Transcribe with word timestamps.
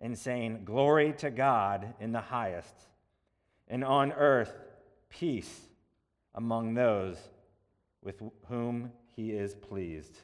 and 0.00 0.16
saying, 0.16 0.62
Glory 0.64 1.12
to 1.18 1.30
God 1.30 1.94
in 2.00 2.12
the 2.12 2.20
highest, 2.20 2.74
and 3.68 3.84
on 3.84 4.12
earth 4.12 4.54
peace 5.08 5.60
among 6.34 6.74
those 6.74 7.16
with 8.02 8.22
whom 8.48 8.92
he 9.16 9.32
is 9.32 9.54
pleased. 9.54 10.18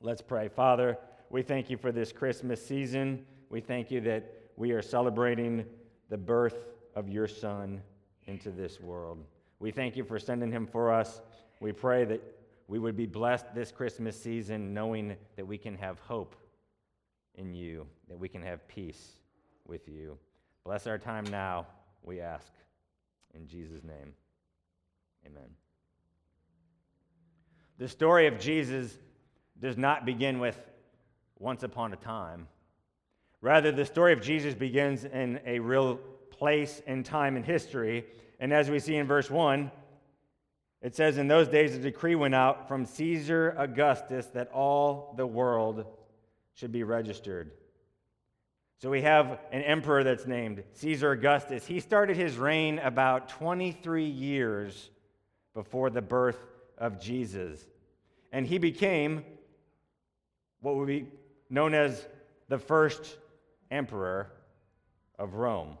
Let's 0.00 0.22
pray. 0.22 0.48
Father, 0.48 0.98
we 1.30 1.42
thank 1.42 1.70
you 1.70 1.76
for 1.76 1.90
this 1.90 2.12
Christmas 2.12 2.64
season. 2.64 3.24
We 3.50 3.60
thank 3.60 3.90
you 3.90 4.00
that 4.02 4.32
we 4.56 4.72
are 4.72 4.82
celebrating 4.82 5.64
the 6.08 6.18
birth 6.18 6.56
of 6.94 7.08
your 7.08 7.26
Son 7.26 7.82
into 8.26 8.50
this 8.50 8.80
world. 8.80 9.24
We 9.58 9.70
thank 9.70 9.96
you 9.96 10.04
for 10.04 10.18
sending 10.18 10.52
him 10.52 10.66
for 10.66 10.92
us. 10.92 11.20
We 11.60 11.72
pray 11.72 12.04
that 12.04 12.22
we 12.68 12.78
would 12.78 12.96
be 12.96 13.06
blessed 13.06 13.54
this 13.54 13.72
Christmas 13.72 14.20
season 14.20 14.72
knowing 14.72 15.16
that 15.36 15.46
we 15.46 15.58
can 15.58 15.76
have 15.76 15.98
hope 16.00 16.36
in 17.36 17.54
you, 17.54 17.86
that 18.08 18.18
we 18.18 18.28
can 18.28 18.42
have 18.42 18.66
peace 18.68 19.16
with 19.66 19.88
you. 19.88 20.18
Bless 20.64 20.86
our 20.86 20.98
time 20.98 21.24
now, 21.30 21.66
we 22.02 22.20
ask. 22.20 22.52
In 23.34 23.46
Jesus' 23.46 23.82
name, 23.82 24.14
amen. 25.26 25.50
The 27.78 27.88
story 27.88 28.28
of 28.28 28.38
Jesus 28.38 28.96
does 29.58 29.76
not 29.76 30.06
begin 30.06 30.38
with 30.38 30.58
once 31.38 31.62
upon 31.64 31.92
a 31.92 31.96
time. 31.96 32.46
Rather, 33.40 33.72
the 33.72 33.84
story 33.84 34.12
of 34.12 34.22
Jesus 34.22 34.54
begins 34.54 35.04
in 35.04 35.40
a 35.44 35.58
real 35.58 35.96
place 36.30 36.80
and 36.86 37.04
time 37.04 37.36
in 37.36 37.42
history. 37.42 38.04
And 38.40 38.52
as 38.52 38.70
we 38.70 38.78
see 38.78 38.96
in 38.96 39.06
verse 39.06 39.30
1, 39.30 39.70
it 40.82 40.94
says, 40.94 41.18
In 41.18 41.28
those 41.28 41.48
days 41.48 41.74
a 41.74 41.78
decree 41.78 42.14
went 42.14 42.34
out 42.34 42.68
from 42.68 42.84
Caesar 42.84 43.54
Augustus 43.58 44.26
that 44.28 44.50
all 44.52 45.14
the 45.16 45.26
world 45.26 45.86
should 46.54 46.72
be 46.72 46.82
registered. 46.82 47.50
So 48.80 48.90
we 48.90 49.02
have 49.02 49.38
an 49.52 49.62
emperor 49.62 50.04
that's 50.04 50.26
named 50.26 50.62
Caesar 50.74 51.12
Augustus. 51.12 51.66
He 51.66 51.80
started 51.80 52.16
his 52.16 52.36
reign 52.36 52.78
about 52.80 53.28
23 53.28 54.04
years 54.04 54.90
before 55.54 55.90
the 55.90 56.02
birth 56.02 56.38
of 56.76 57.00
Jesus. 57.00 57.64
And 58.32 58.46
he 58.46 58.58
became 58.58 59.24
what 60.60 60.76
would 60.76 60.88
be 60.88 61.06
known 61.48 61.74
as 61.74 62.06
the 62.48 62.58
first 62.58 63.16
emperor 63.70 64.30
of 65.18 65.34
Rome. 65.34 65.78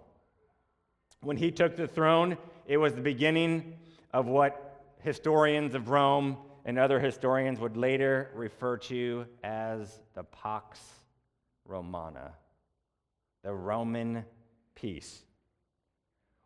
When 1.20 1.36
he 1.36 1.50
took 1.50 1.76
the 1.76 1.88
throne, 1.88 2.38
it 2.66 2.76
was 2.76 2.94
the 2.94 3.00
beginning 3.00 3.78
of 4.12 4.26
what 4.26 4.82
historians 5.00 5.74
of 5.74 5.88
Rome 5.88 6.36
and 6.64 6.78
other 6.78 6.98
historians 6.98 7.60
would 7.60 7.76
later 7.76 8.30
refer 8.34 8.76
to 8.76 9.26
as 9.42 10.00
the 10.14 10.24
Pax 10.24 10.80
Romana, 11.66 12.32
the 13.42 13.52
Roman 13.52 14.24
peace. 14.74 15.22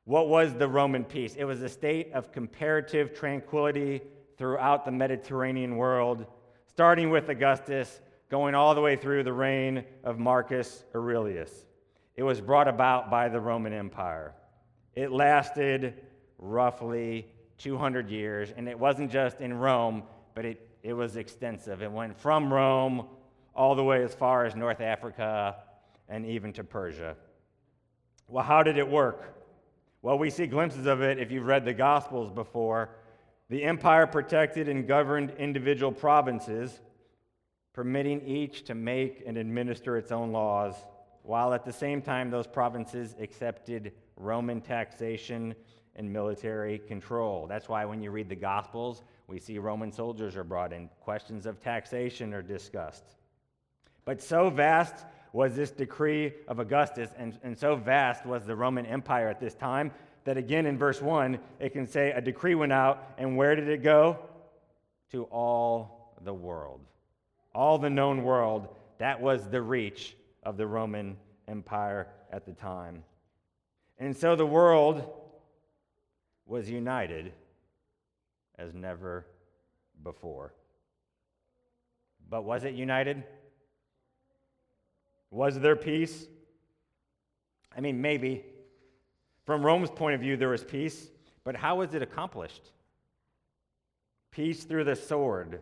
What 0.04 0.28
was 0.28 0.54
the 0.54 0.68
Roman 0.68 1.04
peace? 1.04 1.34
It 1.36 1.44
was 1.44 1.62
a 1.62 1.68
state 1.68 2.12
of 2.12 2.32
comparative 2.32 3.14
tranquility 3.14 4.00
throughout 4.36 4.84
the 4.84 4.90
Mediterranean 4.90 5.76
world, 5.76 6.26
starting 6.66 7.10
with 7.10 7.28
Augustus, 7.28 8.00
going 8.30 8.54
all 8.54 8.74
the 8.74 8.80
way 8.80 8.96
through 8.96 9.24
the 9.24 9.32
reign 9.32 9.84
of 10.04 10.18
Marcus 10.18 10.84
Aurelius. 10.94 11.66
It 12.16 12.22
was 12.22 12.40
brought 12.40 12.68
about 12.68 13.10
by 13.10 13.28
the 13.28 13.40
Roman 13.40 13.72
Empire. 13.72 14.34
It 14.94 15.12
lasted 15.12 15.94
roughly 16.38 17.28
200 17.58 18.08
years, 18.08 18.52
and 18.56 18.68
it 18.68 18.78
wasn't 18.78 19.10
just 19.10 19.40
in 19.40 19.52
Rome, 19.52 20.04
but 20.34 20.44
it, 20.44 20.68
it 20.82 20.92
was 20.92 21.16
extensive. 21.16 21.82
It 21.82 21.90
went 21.90 22.18
from 22.18 22.52
Rome 22.52 23.06
all 23.54 23.74
the 23.74 23.84
way 23.84 24.02
as 24.02 24.14
far 24.14 24.44
as 24.44 24.54
North 24.54 24.80
Africa 24.80 25.56
and 26.08 26.24
even 26.24 26.52
to 26.54 26.64
Persia. 26.64 27.16
Well, 28.28 28.44
how 28.44 28.62
did 28.62 28.78
it 28.78 28.88
work? 28.88 29.34
Well, 30.00 30.18
we 30.18 30.30
see 30.30 30.46
glimpses 30.46 30.86
of 30.86 31.02
it 31.02 31.18
if 31.18 31.32
you've 31.32 31.46
read 31.46 31.64
the 31.64 31.74
Gospels 31.74 32.30
before. 32.30 32.90
The 33.50 33.64
empire 33.64 34.06
protected 34.06 34.68
and 34.68 34.86
governed 34.86 35.32
individual 35.38 35.90
provinces, 35.90 36.80
permitting 37.72 38.24
each 38.26 38.64
to 38.64 38.74
make 38.74 39.24
and 39.26 39.36
administer 39.36 39.96
its 39.96 40.12
own 40.12 40.30
laws, 40.30 40.74
while 41.22 41.52
at 41.52 41.64
the 41.64 41.72
same 41.72 42.00
time 42.00 42.30
those 42.30 42.46
provinces 42.46 43.16
accepted 43.18 43.92
Roman 44.16 44.60
taxation 44.60 45.54
and 45.98 46.10
military 46.10 46.78
control. 46.78 47.46
That's 47.46 47.68
why 47.68 47.84
when 47.84 48.00
you 48.00 48.10
read 48.10 48.28
the 48.28 48.36
Gospels, 48.36 49.02
we 49.26 49.38
see 49.38 49.58
Roman 49.58 49.92
soldiers 49.92 50.36
are 50.36 50.44
brought 50.44 50.72
in, 50.72 50.88
questions 51.00 51.44
of 51.44 51.60
taxation 51.60 52.32
are 52.32 52.42
discussed. 52.42 53.04
But 54.04 54.22
so 54.22 54.48
vast 54.48 55.04
was 55.32 55.54
this 55.54 55.70
decree 55.70 56.32
of 56.46 56.60
Augustus, 56.60 57.10
and, 57.18 57.38
and 57.42 57.58
so 57.58 57.76
vast 57.76 58.24
was 58.24 58.46
the 58.46 58.56
Roman 58.56 58.86
Empire 58.86 59.28
at 59.28 59.40
this 59.40 59.54
time, 59.54 59.90
that 60.24 60.36
again 60.36 60.66
in 60.66 60.78
verse 60.78 61.02
1, 61.02 61.38
it 61.58 61.70
can 61.70 61.86
say 61.86 62.12
a 62.12 62.20
decree 62.20 62.54
went 62.54 62.72
out, 62.72 63.14
and 63.18 63.36
where 63.36 63.54
did 63.56 63.68
it 63.68 63.82
go? 63.82 64.18
To 65.12 65.24
all 65.24 66.14
the 66.22 66.32
world. 66.34 66.80
All 67.54 67.78
the 67.78 67.90
known 67.90 68.22
world, 68.22 68.68
that 68.98 69.20
was 69.20 69.48
the 69.48 69.60
reach 69.60 70.16
of 70.42 70.56
the 70.56 70.66
Roman 70.66 71.16
Empire 71.48 72.08
at 72.30 72.46
the 72.46 72.52
time. 72.52 73.02
And 73.98 74.16
so 74.16 74.36
the 74.36 74.46
world 74.46 75.04
was 76.48 76.68
united 76.68 77.32
as 78.58 78.74
never 78.74 79.26
before. 80.02 80.54
But 82.28 82.42
was 82.42 82.64
it 82.64 82.74
united? 82.74 83.22
Was 85.30 85.60
there 85.60 85.76
peace? 85.76 86.26
I 87.76 87.80
mean, 87.80 88.00
maybe. 88.00 88.44
From 89.44 89.64
Rome's 89.64 89.90
point 89.90 90.14
of 90.14 90.20
view, 90.20 90.36
there 90.36 90.48
was 90.48 90.64
peace, 90.64 91.08
but 91.44 91.54
how 91.54 91.76
was 91.76 91.94
it 91.94 92.02
accomplished? 92.02 92.72
Peace 94.30 94.64
through 94.64 94.84
the 94.84 94.96
sword, 94.96 95.60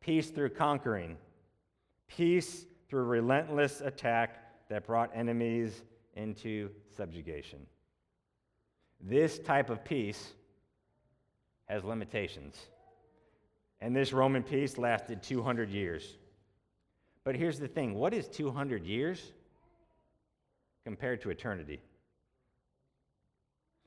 peace 0.00 0.30
through 0.30 0.50
conquering, 0.50 1.16
peace 2.08 2.64
through 2.88 3.04
relentless 3.04 3.80
attack 3.80 4.68
that 4.68 4.86
brought 4.86 5.10
enemies 5.14 5.82
into 6.14 6.70
subjugation. 6.96 7.66
This 9.00 9.38
type 9.38 9.70
of 9.70 9.84
peace 9.84 10.32
has 11.66 11.84
limitations. 11.84 12.56
And 13.80 13.94
this 13.94 14.12
Roman 14.12 14.42
peace 14.42 14.76
lasted 14.76 15.22
200 15.22 15.70
years. 15.70 16.16
But 17.24 17.36
here's 17.36 17.58
the 17.58 17.68
thing 17.68 17.94
what 17.94 18.14
is 18.14 18.26
200 18.28 18.84
years 18.84 19.22
compared 20.84 21.20
to 21.22 21.30
eternity? 21.30 21.80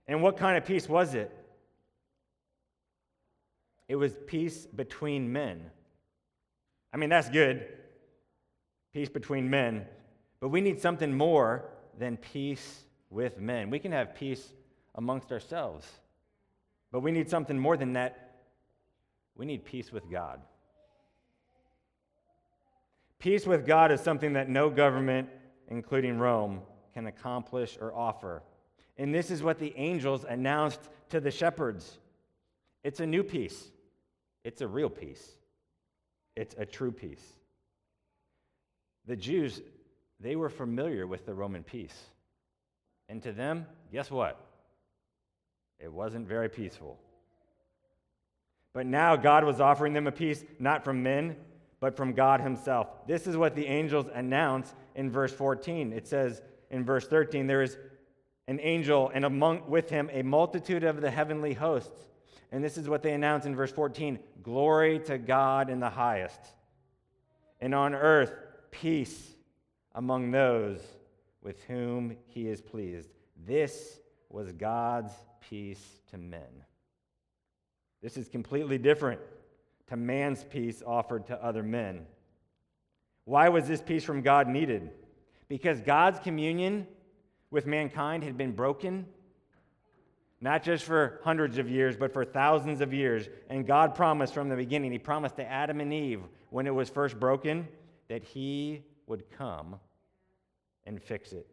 And 0.08 0.22
what 0.22 0.38
kind 0.38 0.58
of 0.58 0.66
peace 0.66 0.88
was 0.88 1.14
it? 1.16 1.36
It 3.88 3.96
was 3.96 4.16
peace 4.26 4.66
between 4.68 5.34
men. 5.34 5.70
I 6.94 6.98
mean, 6.98 7.10
that's 7.10 7.30
good. 7.30 7.68
Peace 8.94 9.10
between 9.10 9.50
men. 9.50 9.86
But 10.40 10.50
we 10.50 10.62
need 10.62 10.82
something 10.82 11.14
more 11.14 11.66
than 11.98 12.18
peace 12.18 12.84
with 13.10 13.38
men. 13.38 13.70
We 13.70 13.80
can 13.80 13.92
have 13.92 14.16
peace 14.16 14.54
amongst 14.96 15.32
ourselves. 15.32 15.88
But 16.92 17.02
we 17.02 17.12
need 17.12 17.30
something 17.30 17.58
more 17.58 17.78
than 17.78 17.94
that. 17.94 18.44
We 19.36 19.46
need 19.46 19.64
peace 19.64 19.92
with 19.92 20.10
God. 20.10 20.42
Peace 23.20 23.46
with 23.46 23.66
God 23.66 23.92
is 23.92 24.02
something 24.02 24.34
that 24.34 24.50
no 24.50 24.70
government, 24.70 25.30
including 25.70 26.18
Rome, 26.18 26.62
can 26.94 27.08
accomplish 27.08 27.78
or 27.80 27.94
offer. 27.96 28.42
And 28.98 29.14
this 29.14 29.32
is 29.32 29.42
what 29.42 29.60
the 29.60 29.74
angels 29.78 30.26
announced 30.28 30.82
to 31.10 31.20
the 31.20 31.32
shepherds 31.32 31.98
it's 32.84 33.00
a 33.00 33.06
new 33.06 33.24
peace, 33.24 33.68
it's 34.44 34.62
a 34.62 34.68
real 34.68 34.90
peace, 34.90 35.36
it's 36.36 36.56
a 36.58 36.66
true 36.66 36.92
peace. 36.92 37.24
The 39.06 39.16
Jews, 39.16 39.62
they 40.20 40.36
were 40.36 40.50
familiar 40.50 41.06
with 41.06 41.26
the 41.26 41.34
Roman 41.34 41.64
peace. 41.64 41.96
And 43.08 43.22
to 43.24 43.32
them, 43.32 43.68
guess 43.92 44.10
what? 44.10 44.40
It 45.82 45.92
wasn't 45.92 46.28
very 46.28 46.50
peaceful. 46.50 47.00
But 48.74 48.86
now 48.86 49.16
God 49.16 49.44
was 49.44 49.60
offering 49.60 49.94
them 49.94 50.08
a 50.08 50.12
peace 50.12 50.44
not 50.60 50.84
from 50.84 51.04
men, 51.04 51.36
but 51.80 51.98
from 51.98 52.14
God 52.14 52.42
Himself. 52.42 52.88
This 53.08 53.28
is 53.28 53.36
what 53.36 53.56
the 53.56 53.66
angels 53.66 54.06
announce 54.14 54.74
in 54.96 55.10
verse 55.10 55.34
14. 55.34 55.92
It 55.92 56.08
says 56.08 56.42
in 56.70 56.86
verse 56.86 57.08
13, 57.08 57.48
there 57.48 57.62
is 57.62 57.78
an 58.48 58.60
angel 58.62 59.12
and 59.14 59.26
among 59.26 59.70
with 59.70 59.90
him 59.90 60.10
a 60.12 60.24
multitude 60.24 60.84
of 60.84 61.02
the 61.02 61.12
heavenly 61.12 61.54
hosts. 61.54 62.08
And 62.52 62.64
this 62.64 62.78
is 62.78 62.90
what 62.90 63.02
they 63.02 63.14
announce 63.14 63.46
in 63.46 63.56
verse 63.56 63.72
14 63.72 64.20
Glory 64.44 65.00
to 65.00 65.18
God 65.18 65.70
in 65.70 65.80
the 65.80 65.90
highest, 65.90 66.40
and 67.60 67.74
on 67.74 67.96
earth 67.96 68.34
peace 68.72 69.36
among 69.96 70.32
those 70.32 70.82
with 71.42 71.64
whom 71.64 72.18
he 72.28 72.48
is 72.48 72.62
pleased. 72.62 73.10
This 73.46 74.00
was 74.30 74.52
God's 74.52 75.14
peace 75.50 76.02
to 76.12 76.18
men. 76.18 76.66
This 78.02 78.18
is 78.18 78.28
completely 78.28 78.78
different 78.78 79.20
to 79.88 79.96
man's 79.98 80.44
peace 80.44 80.82
offered 80.86 81.28
to 81.28 81.44
other 81.44 81.64
men. 81.64 82.06
Why 83.26 83.50
was 83.50 83.68
this 83.68 83.82
peace 83.82 84.04
from 84.04 84.22
God 84.22 84.48
needed? 84.48 84.90
Because 85.48 85.82
God's 85.82 86.20
communion 86.20 86.88
with 87.52 87.68
mankind 87.68 88.24
had 88.24 88.38
been 88.38 88.54
broken, 88.54 89.06
not 90.40 90.64
just 90.64 90.86
for 90.86 91.20
hundreds 91.24 91.58
of 91.58 91.70
years, 91.70 91.98
but 91.98 92.14
for 92.14 92.24
thousands 92.24 92.82
of 92.82 92.94
years. 92.94 93.28
And 93.50 93.68
God 93.68 93.94
promised 93.94 94.34
from 94.34 94.50
the 94.50 94.56
beginning, 94.56 94.92
He 94.92 94.98
promised 94.98 95.36
to 95.36 95.46
Adam 95.46 95.82
and 95.82 95.94
Eve 95.94 96.22
when 96.50 96.66
it 96.66 96.74
was 96.74 96.90
first 96.90 97.20
broken 97.20 97.68
that 98.08 98.24
He 98.24 98.82
would 99.08 99.30
come 99.30 99.76
and 100.86 101.02
fix 101.02 101.34
it. 101.34 101.51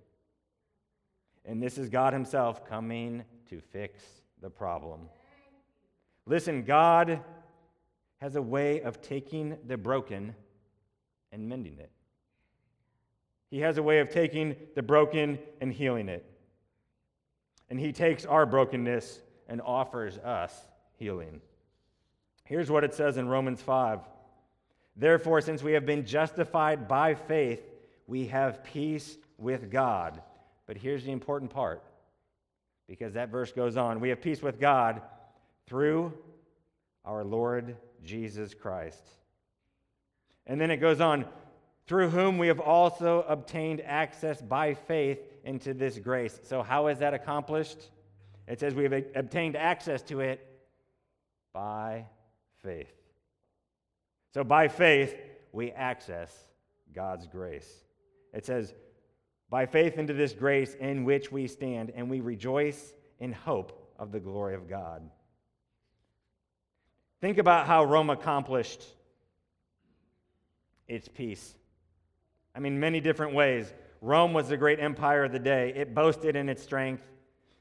And 1.49 1.63
this 1.63 1.79
is 1.79 1.89
God 1.89 2.13
Himself 2.13 2.69
coming 2.69 3.25
to 3.49 3.61
fix 3.73 4.05
the 4.43 4.51
problem. 4.51 5.09
Listen, 6.27 6.63
God 6.63 7.21
has 8.19 8.37
a 8.37 8.43
way 8.43 8.83
of 8.83 9.01
taking 9.01 9.57
the 9.67 9.79
broken 9.79 10.35
and 11.33 11.49
mending 11.49 11.79
it. 11.79 11.91
He 13.51 13.61
has 13.61 13.79
a 13.79 13.83
way 13.83 14.01
of 14.01 14.11
taking 14.11 14.57
the 14.75 14.83
broken 14.83 15.39
and 15.63 15.73
healing 15.73 16.11
it. 16.11 16.31
And 17.71 17.81
He 17.81 17.93
takes 17.93 18.27
our 18.27 18.45
brokenness 18.45 19.21
and 19.49 19.63
offers 19.63 20.19
us 20.19 20.55
healing. 20.97 21.41
Here's 22.45 22.71
what 22.71 22.85
it 22.85 22.93
says 22.93 23.17
in 23.17 23.27
Romans 23.27 23.63
5 23.63 24.01
Therefore, 24.97 25.41
since 25.41 25.63
we 25.63 25.73
have 25.73 25.87
been 25.87 26.05
justified 26.05 26.89
by 26.89 27.15
faith, 27.15 27.63
we 28.07 28.27
have 28.27 28.65
peace 28.65 29.17
with 29.39 29.71
God. 29.71 30.21
But 30.69 30.77
here's 30.77 31.03
the 31.03 31.11
important 31.11 31.51
part 31.51 31.83
because 32.87 33.15
that 33.15 33.31
verse 33.31 33.51
goes 33.51 33.77
on. 33.77 33.99
We 33.99 34.11
have 34.11 34.21
peace 34.21 34.43
with 34.43 34.61
God 34.61 35.03
through 35.67 36.13
our 37.05 37.25
Lord 37.25 37.77
Jesus 38.05 38.55
Christ. 38.55 39.03
And 40.47 40.61
then 40.61 40.71
it 40.71 40.77
goes 40.77 41.01
on, 41.01 41.25
through 41.87 42.11
whom 42.11 42.37
we 42.37 42.49
have 42.49 42.61
also 42.61 43.25
obtained 43.29 43.81
access 43.81 44.43
by 44.43 44.75
faith 44.75 45.19
into 45.43 45.73
this 45.73 45.99
grace. 45.99 46.39
So, 46.45 46.63
how 46.63 46.89
is 46.89 46.99
that 46.99 47.15
accomplished? 47.15 47.79
It 48.47 48.61
says 48.61 48.75
we 48.75 48.85
have 48.85 49.05
obtained 49.15 49.57
access 49.57 50.03
to 50.03 50.21
it 50.21 50.47
by 51.55 52.05
faith. 52.63 52.93
So, 54.35 54.45
by 54.45 54.69
faith, 54.69 55.15
we 55.53 55.73
access 55.73 56.31
God's 56.95 57.27
grace. 57.27 57.85
It 58.35 58.45
says, 58.45 58.75
by 59.51 59.67
faith 59.67 59.99
into 59.99 60.13
this 60.13 60.33
grace 60.33 60.75
in 60.75 61.05
which 61.05 61.33
we 61.33 61.47
stand, 61.47 61.93
and 61.95 62.11
we 62.11 62.21
rejoice 62.21 62.93
in 63.19 63.33
hope 63.33 63.93
of 63.99 64.13
the 64.13 64.21
glory 64.21 64.55
of 64.55 64.69
God. 64.69 65.09
Think 67.21 67.39
about 67.39 67.67
how 67.67 67.85
Rome 67.85 68.11
accomplished 68.11 68.83
its 70.87 71.09
peace. 71.09 71.55
I 72.55 72.61
mean, 72.61 72.79
many 72.79 73.01
different 73.01 73.35
ways. 73.35 73.73
Rome 74.01 74.33
was 74.33 74.49
the 74.49 74.57
great 74.57 74.81
empire 74.81 75.25
of 75.25 75.33
the 75.33 75.39
day. 75.39 75.73
It 75.75 75.95
boasted 75.95 76.37
in 76.37 76.49
its 76.49 76.63
strength, 76.63 77.03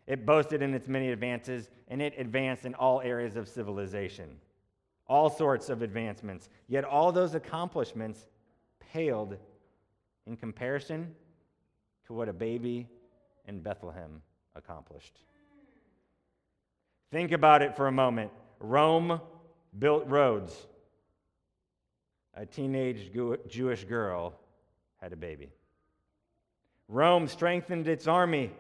it 0.06 0.26
boasted 0.26 0.62
in 0.62 0.74
its 0.74 0.88
many 0.88 1.12
advances, 1.12 1.70
and 1.88 2.02
it 2.02 2.14
advanced 2.18 2.66
in 2.66 2.76
all 2.76 3.02
areas 3.02 3.36
of 3.36 3.48
civilization. 3.48 4.30
All 5.08 5.30
sorts 5.30 5.70
of 5.70 5.82
advancements. 5.82 6.50
Yet 6.68 6.84
all 6.84 7.12
those 7.12 7.34
accomplishments 7.34 8.28
paled 8.80 9.38
in 10.26 10.36
comparison 10.36 11.16
to 12.08 12.14
what 12.14 12.30
a 12.30 12.34
baby 12.34 12.88
in 13.48 13.60
Bethlehem 13.60 14.22
accomplished. 14.56 15.20
Think 17.12 17.32
about 17.32 17.62
it 17.62 17.76
for 17.76 17.88
a 17.88 17.92
moment. 17.92 18.32
Rome 18.60 19.22
built 19.78 20.08
roads. 20.08 20.68
A 22.34 22.46
teenage 22.46 23.12
Jewish 23.48 23.84
girl 23.84 24.34
had 25.02 25.12
a 25.12 25.16
baby. 25.16 25.50
Rome 26.88 27.28
strengthened 27.28 27.88
its 27.88 28.08
army. 28.08 28.52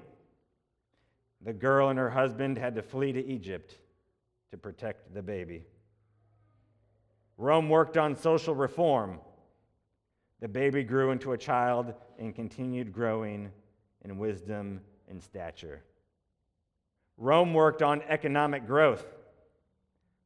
The 1.41 1.53
girl 1.53 1.89
and 1.89 1.97
her 1.97 2.09
husband 2.09 2.57
had 2.57 2.75
to 2.75 2.81
flee 2.81 3.13
to 3.13 3.25
Egypt 3.25 3.77
to 4.51 4.57
protect 4.57 5.13
the 5.13 5.21
baby. 5.21 5.63
Rome 7.37 7.69
worked 7.69 7.97
on 7.97 8.15
social 8.15 8.55
reform. 8.55 9.19
The 10.41 10.47
baby 10.47 10.83
grew 10.83 11.11
into 11.11 11.31
a 11.31 11.37
child 11.37 11.93
and 12.17 12.35
continued 12.35 12.91
growing 12.91 13.51
in 14.03 14.17
wisdom 14.17 14.81
and 15.09 15.21
stature. 15.21 15.81
Rome 17.17 17.53
worked 17.53 17.81
on 17.81 18.01
economic 18.03 18.67
growth. 18.67 19.05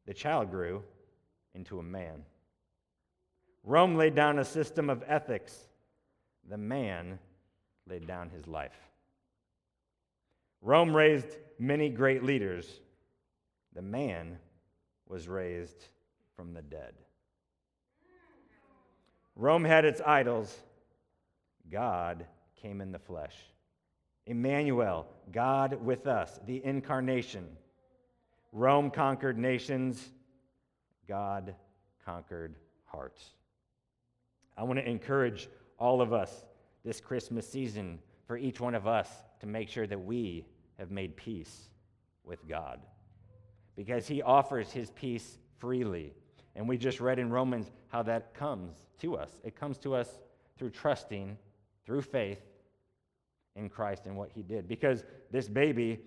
The 0.05 0.13
child 0.13 0.51
grew 0.51 0.83
into 1.53 1.79
a 1.79 1.83
man. 1.83 2.23
Rome 3.63 3.95
laid 3.95 4.15
down 4.15 4.39
a 4.39 4.45
system 4.45 4.89
of 4.89 5.03
ethics. 5.07 5.57
The 6.49 6.57
man 6.57 7.19
laid 7.87 8.07
down 8.07 8.29
his 8.29 8.47
life. 8.47 8.77
Rome 10.61 10.95
raised 10.95 11.37
many 11.59 11.89
great 11.89 12.23
leaders. 12.23 12.79
The 13.73 13.81
man 13.81 14.37
was 15.07 15.27
raised 15.27 15.87
from 16.35 16.53
the 16.53 16.61
dead. 16.61 16.93
Rome 19.35 19.63
had 19.63 19.85
its 19.85 20.01
idols. 20.05 20.57
God 21.71 22.25
came 22.61 22.81
in 22.81 22.91
the 22.91 22.99
flesh. 22.99 23.35
Emmanuel, 24.25 25.07
God 25.31 25.83
with 25.83 26.05
us, 26.05 26.39
the 26.45 26.63
incarnation. 26.63 27.47
Rome 28.51 28.91
conquered 28.91 29.37
nations, 29.37 30.09
God 31.07 31.55
conquered 32.05 32.55
hearts. 32.85 33.23
I 34.57 34.63
want 34.63 34.79
to 34.79 34.87
encourage 34.87 35.49
all 35.79 36.01
of 36.01 36.13
us 36.13 36.45
this 36.83 36.99
Christmas 36.99 37.49
season 37.49 37.99
for 38.27 38.37
each 38.37 38.59
one 38.59 38.75
of 38.75 38.87
us 38.87 39.09
to 39.39 39.47
make 39.47 39.69
sure 39.69 39.87
that 39.87 39.99
we 39.99 40.45
have 40.77 40.91
made 40.91 41.15
peace 41.15 41.69
with 42.23 42.47
God 42.47 42.79
because 43.75 44.07
He 44.07 44.21
offers 44.21 44.71
His 44.71 44.91
peace 44.91 45.37
freely. 45.57 46.13
And 46.55 46.67
we 46.67 46.77
just 46.77 46.99
read 46.99 47.17
in 47.17 47.29
Romans 47.29 47.71
how 47.87 48.03
that 48.03 48.33
comes 48.33 48.75
to 48.99 49.15
us. 49.15 49.37
It 49.43 49.55
comes 49.55 49.77
to 49.79 49.95
us 49.95 50.09
through 50.57 50.71
trusting, 50.71 51.37
through 51.91 52.01
faith 52.01 52.39
in 53.57 53.67
Christ 53.67 54.05
and 54.05 54.15
what 54.15 54.29
He 54.31 54.43
did. 54.43 54.65
Because 54.65 55.03
this 55.29 55.49
baby, 55.49 55.99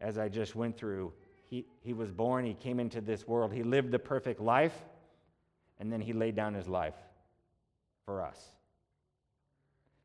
as 0.00 0.16
I 0.16 0.30
just 0.30 0.56
went 0.56 0.78
through, 0.78 1.12
he, 1.44 1.66
he 1.82 1.92
was 1.92 2.10
born, 2.10 2.46
he 2.46 2.54
came 2.54 2.80
into 2.80 3.02
this 3.02 3.28
world, 3.28 3.52
he 3.52 3.62
lived 3.62 3.90
the 3.90 3.98
perfect 3.98 4.40
life, 4.40 4.72
and 5.78 5.92
then 5.92 6.00
he 6.00 6.14
laid 6.14 6.34
down 6.34 6.54
his 6.54 6.66
life 6.66 6.94
for 8.06 8.22
us. 8.22 8.42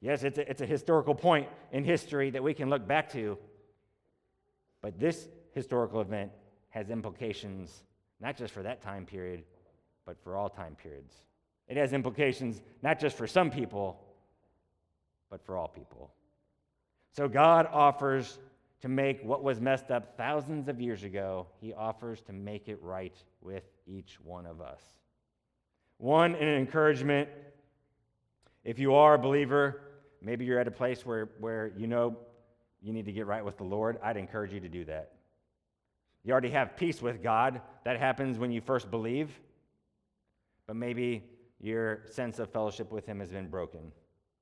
Yes, 0.02 0.24
it's 0.24 0.38
a, 0.38 0.50
it's 0.50 0.62
a 0.62 0.66
historical 0.66 1.16
point 1.16 1.48
in 1.72 1.86
history 1.86 2.30
that 2.32 2.44
we 2.44 2.54
can 2.54 2.70
look 2.70 2.86
back 2.86 3.10
to. 3.14 3.38
But 4.82 5.00
this 5.00 5.30
historical 5.54 6.02
event 6.02 6.34
has 6.68 6.90
implications 6.90 7.86
not 8.20 8.36
just 8.36 8.54
for 8.54 8.62
that 8.64 8.82
time 8.82 9.06
period, 9.06 9.46
but 10.06 10.22
for 10.22 10.36
all 10.36 10.50
time 10.50 10.76
periods. 10.76 11.16
It 11.70 11.78
has 11.78 11.94
implications 11.94 12.62
not 12.82 13.00
just 13.00 13.16
for 13.16 13.26
some 13.26 13.50
people, 13.50 14.04
but 15.34 15.44
for 15.44 15.58
all 15.58 15.68
people. 15.68 16.12
So 17.12 17.28
God 17.28 17.68
offers 17.72 18.38
to 18.82 18.88
make 18.88 19.24
what 19.24 19.44
was 19.44 19.60
messed 19.60 19.90
up 19.90 20.16
thousands 20.16 20.68
of 20.68 20.80
years 20.80 21.02
ago, 21.02 21.48
He 21.60 21.74
offers 21.74 22.22
to 22.28 22.34
make 22.34 22.70
it 22.70 22.78
right 22.84 23.16
with 23.42 23.64
each 23.88 24.20
one 24.24 24.46
of 24.46 24.62
us. 24.62 24.84
One, 25.98 26.36
an 26.36 26.48
encouragement. 26.48 27.30
If 28.64 28.78
you 28.78 28.94
are 28.94 29.16
a 29.16 29.18
believer, 29.18 29.82
maybe 30.22 30.46
you're 30.46 30.60
at 30.60 30.68
a 30.68 30.72
place 30.72 31.04
where, 31.04 31.30
where 31.40 31.72
you 31.76 31.88
know 31.88 32.16
you 32.80 32.94
need 32.94 33.06
to 33.08 33.12
get 33.12 33.26
right 33.26 33.44
with 33.44 33.58
the 33.58 33.64
Lord, 33.64 33.98
I'd 34.04 34.18
encourage 34.18 34.54
you 34.54 34.60
to 34.60 34.70
do 34.70 34.86
that. 34.86 35.14
You 36.24 36.32
already 36.32 36.52
have 36.52 36.78
peace 36.78 37.02
with 37.02 37.24
God. 37.24 37.60
That 37.86 37.98
happens 37.98 38.38
when 38.38 38.52
you 38.52 38.62
first 38.62 38.92
believe. 38.92 39.32
But 40.68 40.76
maybe 40.76 41.24
your 41.60 42.04
sense 42.12 42.38
of 42.38 42.52
fellowship 42.52 42.92
with 42.92 43.08
Him 43.08 43.20
has 43.20 43.30
been 43.30 43.48
broken. 43.48 43.92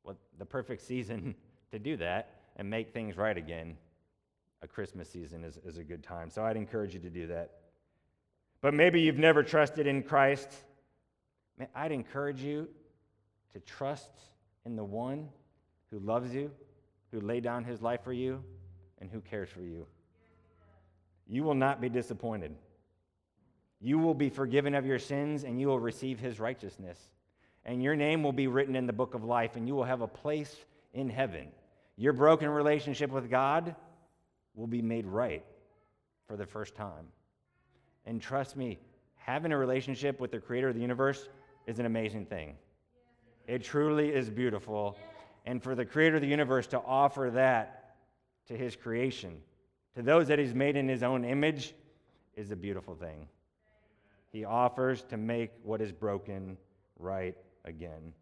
Well, 0.04 0.18
the 0.38 0.46
perfect 0.46 0.82
season 0.82 1.36
to 1.72 1.80
do 1.80 1.98
that 1.98 2.36
and 2.56 2.70
make 2.70 2.94
things 2.94 3.18
right 3.18 3.38
again, 3.38 3.78
a 4.62 4.68
Christmas 4.68 5.10
season 5.10 5.44
is, 5.44 5.58
is 5.66 5.78
a 5.78 5.84
good 5.84 6.04
time. 6.04 6.30
So 6.30 6.44
I'd 6.44 6.58
encourage 6.58 6.94
you 6.94 7.00
to 7.02 7.10
do 7.10 7.28
that. 7.28 7.52
But 8.62 8.74
maybe 8.74 9.02
you've 9.02 9.18
never 9.18 9.42
trusted 9.42 9.88
in 9.88 10.04
Christ. 10.04 10.50
I'd 11.74 11.92
encourage 11.92 12.42
you 12.42 12.68
to 13.54 13.60
trust 13.60 14.12
in 14.66 14.76
the 14.76 14.84
one 14.84 15.30
who 15.90 16.00
loves 16.00 16.34
you, 16.34 16.52
who 17.12 17.22
laid 17.22 17.44
down 17.44 17.64
his 17.64 17.82
life 17.82 18.04
for 18.04 18.14
you, 18.14 18.44
and 19.00 19.10
who 19.10 19.20
cares 19.22 19.50
for 19.50 19.62
you 19.62 19.88
you 21.32 21.44
will 21.44 21.56
not 21.56 21.80
be 21.80 21.88
disappointed. 21.88 22.54
You 23.80 23.98
will 23.98 24.14
be 24.14 24.30
forgiven 24.30 24.76
of 24.76 24.86
your 24.86 25.00
sins 25.00 25.46
and 25.46 25.60
you 25.60 25.68
will 25.68 25.80
receive 25.80 26.20
his 26.20 26.42
righteousness. 26.42 27.00
And 27.66 27.82
your 27.82 27.96
name 27.96 28.24
will 28.24 28.32
be 28.32 28.48
written 28.48 28.76
in 28.76 28.88
the 28.88 28.94
book 28.94 29.14
of 29.14 29.24
life 29.24 29.56
and 29.56 29.68
you 29.68 29.76
will 29.76 29.84
have 29.84 30.02
a 30.02 30.08
place 30.08 30.56
in 30.94 31.10
heaven. 31.10 31.48
Your 31.96 32.14
broken 32.14 32.50
relationship 32.50 33.12
with 33.12 33.30
God 33.30 33.76
will 34.56 34.68
be 34.68 34.82
made 34.82 35.06
right 35.06 35.46
for 36.28 36.36
the 36.36 36.46
first 36.46 36.76
time. 36.76 37.08
And 38.06 38.22
trust 38.22 38.56
me, 38.56 38.80
having 39.16 39.52
a 39.52 39.58
relationship 39.58 40.20
with 40.20 40.32
the 40.32 40.40
creator 40.40 40.70
of 40.70 40.76
the 40.76 40.82
universe 40.82 41.30
is 41.68 41.80
an 41.80 41.86
amazing 41.86 42.26
thing. 42.26 42.56
It 43.48 43.64
truly 43.64 44.14
is 44.14 44.30
beautiful. 44.30 44.98
And 45.46 45.62
for 45.62 45.76
the 45.76 45.86
creator 45.86 46.16
of 46.16 46.22
the 46.22 46.28
universe 46.28 46.68
to 46.68 46.80
offer 46.80 47.30
that 47.34 47.96
to 48.48 48.58
his 48.58 48.76
creation 48.76 49.38
to 49.96 50.02
those 50.02 50.28
that 50.28 50.40
he's 50.40 50.54
made 50.54 50.76
in 50.76 50.88
his 50.88 51.04
own 51.04 51.26
image 51.26 51.74
is 52.36 52.52
a 52.52 52.56
beautiful 52.56 52.96
thing. 52.96 53.28
He 54.32 54.46
offers 54.46 55.04
to 55.10 55.18
make 55.18 55.52
what 55.64 55.82
is 55.82 55.92
broken 55.92 56.58
right 56.98 57.36
again. 57.66 58.14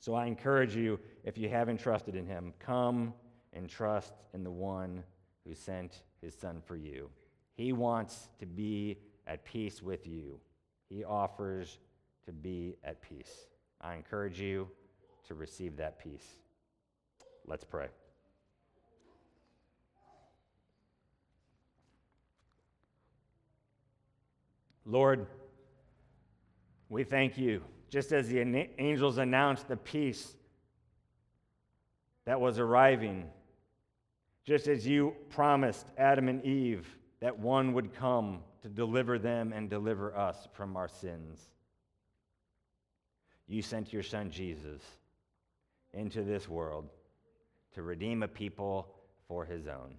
So 0.00 0.14
I 0.14 0.26
encourage 0.26 0.76
you, 0.76 0.98
if 1.24 1.36
you 1.36 1.48
haven't 1.48 1.78
trusted 1.78 2.14
in 2.14 2.26
him, 2.26 2.52
come 2.58 3.12
and 3.52 3.68
trust 3.68 4.14
in 4.32 4.44
the 4.44 4.50
one 4.50 5.02
who 5.44 5.54
sent 5.54 6.02
his 6.22 6.34
son 6.34 6.62
for 6.64 6.76
you. 6.76 7.10
He 7.54 7.72
wants 7.72 8.28
to 8.38 8.46
be 8.46 8.98
at 9.26 9.44
peace 9.44 9.82
with 9.82 10.06
you, 10.06 10.40
he 10.88 11.04
offers 11.04 11.78
to 12.24 12.32
be 12.32 12.76
at 12.84 13.02
peace. 13.02 13.46
I 13.80 13.94
encourage 13.94 14.40
you 14.40 14.68
to 15.26 15.34
receive 15.34 15.76
that 15.76 15.98
peace. 15.98 16.36
Let's 17.46 17.64
pray. 17.64 17.88
Lord, 24.84 25.26
we 26.88 27.04
thank 27.04 27.36
you. 27.36 27.62
Just 27.90 28.12
as 28.12 28.28
the 28.28 28.40
angels 28.78 29.18
announced 29.18 29.68
the 29.68 29.76
peace 29.76 30.36
that 32.26 32.40
was 32.40 32.58
arriving, 32.58 33.24
just 34.44 34.68
as 34.68 34.86
you 34.86 35.14
promised 35.30 35.86
Adam 35.96 36.28
and 36.28 36.44
Eve 36.44 36.86
that 37.20 37.38
one 37.38 37.72
would 37.72 37.94
come 37.94 38.40
to 38.62 38.68
deliver 38.68 39.18
them 39.18 39.52
and 39.52 39.70
deliver 39.70 40.14
us 40.16 40.48
from 40.52 40.76
our 40.76 40.88
sins, 40.88 41.50
you 43.46 43.62
sent 43.62 43.92
your 43.92 44.02
son 44.02 44.30
Jesus 44.30 44.82
into 45.94 46.22
this 46.22 46.48
world 46.48 46.90
to 47.74 47.82
redeem 47.82 48.22
a 48.22 48.28
people 48.28 48.94
for 49.26 49.46
his 49.46 49.66
own. 49.66 49.94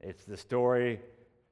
It's 0.00 0.24
the 0.24 0.36
story 0.36 1.00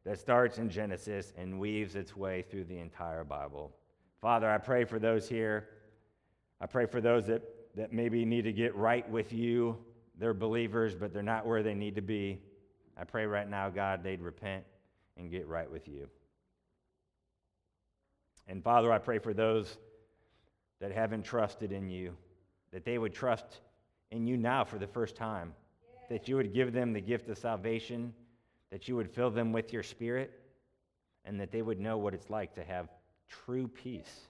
that 0.05 0.19
starts 0.19 0.59
in 0.59 0.69
Genesis 0.69 1.33
and 1.37 1.59
weaves 1.59 1.97
its 1.97 2.17
way 2.17 2.43
through 2.43 2.65
the 2.65 2.79
entire 2.79 3.25
Bible. 3.25 3.73
Father, 4.23 4.51
I 4.51 4.57
pray 4.57 4.85
for 4.85 4.99
those 4.99 5.29
here. 5.29 5.69
I 6.61 6.67
pray 6.67 6.87
for 6.87 7.03
those 7.03 7.27
that, 7.27 7.43
that 7.77 7.93
maybe 7.93 8.25
need 8.25 8.43
to 8.43 8.53
get 8.53 8.75
right 8.75 9.09
with 9.11 9.35
you. 9.35 9.77
They're 10.19 10.33
believers, 10.33 10.95
but 10.95 11.13
they're 11.13 11.23
not 11.23 11.45
where 11.45 11.63
they 11.63 11.75
need 11.75 11.95
to 11.97 12.01
be. 12.01 12.41
I 12.97 13.05
pray 13.05 13.27
right 13.27 13.49
now, 13.49 13.69
God, 13.69 14.03
they'd 14.03 14.23
repent 14.23 14.65
and 15.19 15.31
get 15.31 15.47
right 15.47 15.71
with 15.71 15.87
you. 15.89 16.09
And 18.49 18.65
Father, 18.65 18.91
I 18.91 18.99
pray 18.99 19.19
for 19.19 19.35
those 19.35 19.77
that 20.81 20.93
haven't 20.93 21.25
trusted 21.25 21.71
in 21.71 21.91
you, 21.91 22.17
that 22.73 22.87
they 22.87 22.97
would 22.97 23.13
trust 23.13 23.61
in 24.11 24.27
you 24.27 24.39
now 24.39 24.65
for 24.65 24.79
the 24.79 24.87
first 24.87 25.17
time, 25.17 25.53
that 26.09 26.29
you 26.29 26.37
would 26.37 26.55
give 26.55 26.73
them 26.73 26.95
the 26.95 27.01
gift 27.01 27.29
of 27.29 27.37
salvation 27.37 28.15
that 28.73 28.89
you 28.89 28.97
would 28.97 29.11
fill 29.11 29.31
them 29.31 29.53
with 29.53 29.71
your 29.71 29.83
spirit, 29.83 30.41
and 31.27 31.39
that 31.39 31.53
they 31.53 31.61
would 31.61 31.79
know 31.79 31.99
what 31.99 32.15
it's 32.15 32.31
like 32.31 32.55
to 32.55 32.65
have 32.65 32.89
true 33.29 33.69
peace 33.69 34.29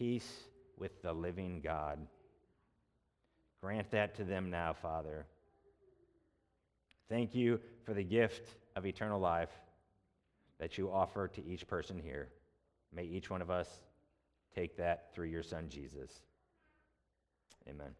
peace 0.00 0.44
with 0.78 1.02
the 1.02 1.12
living 1.12 1.60
God. 1.62 1.98
Grant 3.60 3.90
that 3.90 4.14
to 4.16 4.24
them 4.24 4.50
now, 4.50 4.72
Father. 4.72 5.26
Thank 7.10 7.34
you 7.34 7.60
for 7.84 7.92
the 7.92 8.02
gift 8.02 8.54
of 8.76 8.86
eternal 8.86 9.20
life 9.20 9.50
that 10.58 10.78
you 10.78 10.90
offer 10.90 11.28
to 11.28 11.44
each 11.44 11.66
person 11.66 12.00
here. 12.02 12.28
May 12.94 13.04
each 13.04 13.28
one 13.28 13.42
of 13.42 13.50
us 13.50 13.68
take 14.54 14.78
that 14.78 15.12
through 15.12 15.26
your 15.26 15.42
Son, 15.42 15.66
Jesus. 15.68 16.22
Amen. 17.68 17.90